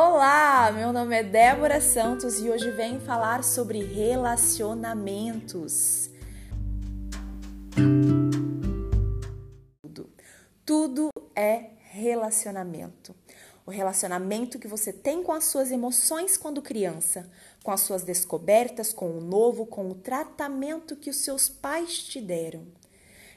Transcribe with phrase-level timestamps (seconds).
[0.00, 6.08] Olá, meu nome é Débora Santos e hoje venho falar sobre relacionamentos.
[9.82, 10.08] Tudo,
[10.64, 13.12] tudo é relacionamento.
[13.66, 17.28] O relacionamento que você tem com as suas emoções quando criança,
[17.64, 22.20] com as suas descobertas, com o novo, com o tratamento que os seus pais te
[22.20, 22.68] deram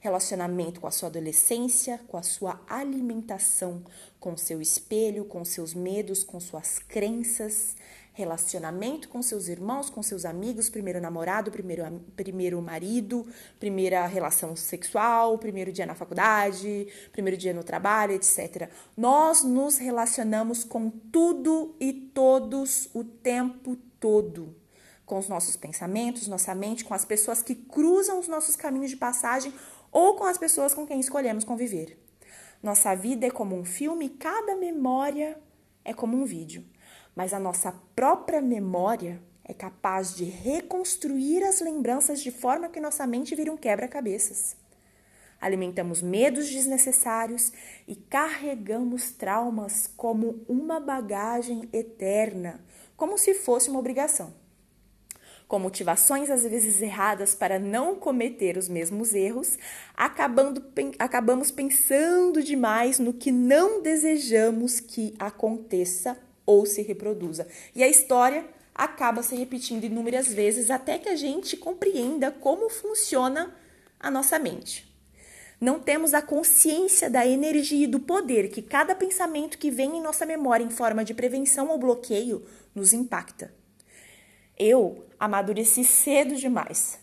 [0.00, 3.82] relacionamento com a sua adolescência, com a sua alimentação,
[4.20, 7.76] com seu espelho, com seus medos, com suas crenças,
[8.16, 13.26] relacionamento com seus irmãos, com seus amigos, primeiro namorado, primeiro, primeiro marido,
[13.60, 18.70] primeira relação sexual, primeiro dia na faculdade, primeiro dia no trabalho, etc.
[18.96, 24.56] Nós nos relacionamos com tudo e todos o tempo todo
[25.04, 28.96] com os nossos pensamentos, nossa mente, com as pessoas que cruzam os nossos caminhos de
[28.96, 29.52] passagem
[29.96, 31.98] ou com as pessoas com quem escolhemos conviver.
[32.62, 35.40] Nossa vida é como um filme cada memória
[35.82, 36.66] é como um vídeo,
[37.14, 43.06] mas a nossa própria memória é capaz de reconstruir as lembranças de forma que nossa
[43.06, 44.54] mente vire um quebra-cabeças.
[45.40, 47.50] Alimentamos medos desnecessários
[47.88, 52.62] e carregamos traumas como uma bagagem eterna,
[52.98, 54.34] como se fosse uma obrigação
[55.48, 59.58] com motivações às vezes erradas para não cometer os mesmos erros,
[59.96, 60.64] acabando,
[60.98, 67.46] acabamos pensando demais no que não desejamos que aconteça ou se reproduza.
[67.74, 73.54] E a história acaba se repetindo inúmeras vezes até que a gente compreenda como funciona
[73.98, 74.86] a nossa mente.
[75.58, 80.02] Não temos a consciência da energia e do poder que cada pensamento que vem em
[80.02, 83.50] nossa memória em forma de prevenção ou bloqueio nos impacta.
[84.58, 86.98] Eu amadureci cedo demais.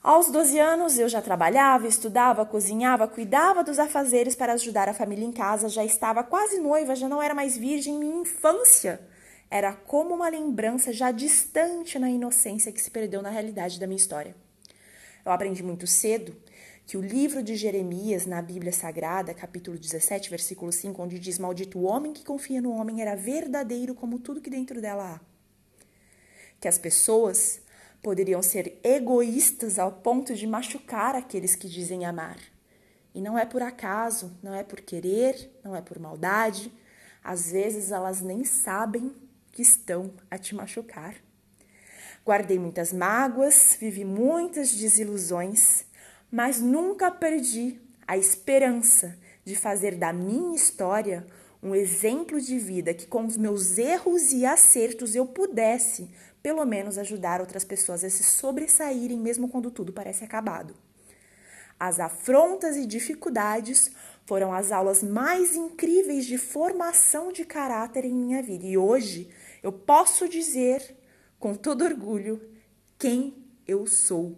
[0.00, 5.24] Aos 12 anos eu já trabalhava, estudava, cozinhava, cuidava dos afazeres para ajudar a família
[5.24, 7.98] em casa, já estava quase noiva, já não era mais virgem.
[7.98, 9.00] Minha infância
[9.50, 13.96] era como uma lembrança já distante na inocência que se perdeu na realidade da minha
[13.96, 14.36] história.
[15.24, 16.36] Eu aprendi muito cedo
[16.86, 21.78] que o livro de Jeremias, na Bíblia Sagrada, capítulo 17, versículo 5, onde diz: Maldito
[21.78, 25.37] o homem que confia no homem, era verdadeiro como tudo que dentro dela há
[26.60, 27.60] que as pessoas
[28.02, 32.38] poderiam ser egoístas ao ponto de machucar aqueles que dizem amar.
[33.14, 36.72] E não é por acaso, não é por querer, não é por maldade.
[37.22, 39.12] Às vezes elas nem sabem
[39.50, 41.16] que estão a te machucar.
[42.24, 45.84] Guardei muitas mágoas, vivi muitas desilusões,
[46.30, 51.26] mas nunca perdi a esperança de fazer da minha história
[51.62, 56.08] um exemplo de vida que, com os meus erros e acertos, eu pudesse,
[56.42, 60.74] pelo menos, ajudar outras pessoas a se sobressaírem, mesmo quando tudo parece acabado.
[61.78, 63.90] As afrontas e dificuldades
[64.26, 68.66] foram as aulas mais incríveis de formação de caráter em minha vida.
[68.66, 69.30] E hoje
[69.62, 70.96] eu posso dizer,
[71.38, 72.40] com todo orgulho,
[72.98, 74.36] quem eu sou.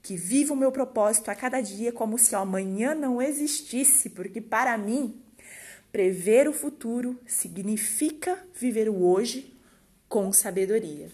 [0.00, 4.40] Que vivo o meu propósito a cada dia como se o amanhã não existisse, porque
[4.40, 5.20] para mim
[5.96, 9.56] Prever o futuro significa viver o hoje
[10.06, 11.10] com sabedoria.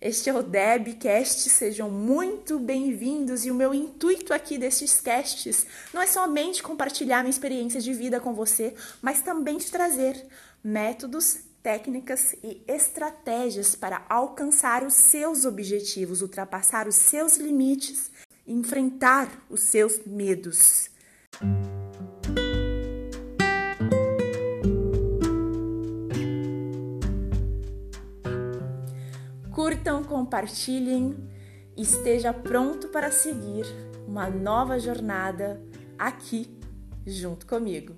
[0.00, 6.00] Este é o Debcast, sejam muito bem-vindos e o meu intuito aqui destes casts não
[6.00, 10.24] é somente compartilhar minha experiência de vida com você, mas também te trazer
[10.62, 18.08] métodos, técnicas e estratégias para alcançar os seus objetivos, ultrapassar os seus limites,
[18.46, 20.90] enfrentar os seus medos.
[29.56, 31.16] Curtam, compartilhem,
[31.78, 33.64] esteja pronto para seguir
[34.06, 35.64] uma nova jornada
[35.98, 36.54] aqui
[37.06, 37.96] junto comigo.